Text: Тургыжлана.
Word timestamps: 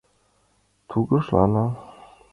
Тургыжлана. 0.89 1.65